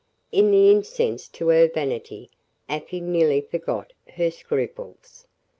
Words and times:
In 0.31 0.49
the 0.49 0.71
incense 0.71 1.27
to 1.27 1.49
her 1.49 1.67
vanity, 1.67 2.31
Afy 2.67 3.01
nearly 3.01 3.39
forgot 3.41 3.93
her 4.15 4.31
scruples. 4.31 5.27